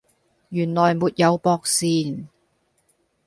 [0.49, 2.25] 原來沒有駁線